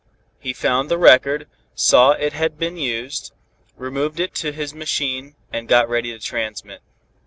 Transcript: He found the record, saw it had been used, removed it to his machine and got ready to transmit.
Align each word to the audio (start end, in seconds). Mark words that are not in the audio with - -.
He 0.39 0.51
found 0.51 0.89
the 0.89 0.97
record, 0.97 1.47
saw 1.75 2.13
it 2.13 2.33
had 2.33 2.57
been 2.57 2.75
used, 2.75 3.33
removed 3.77 4.19
it 4.19 4.33
to 4.33 4.51
his 4.51 4.73
machine 4.73 5.35
and 5.53 5.67
got 5.67 5.87
ready 5.89 6.11
to 6.11 6.17
transmit. 6.17 6.81